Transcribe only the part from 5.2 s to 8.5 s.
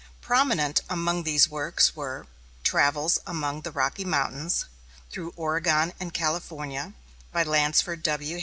Oregon and California," by Lansford W.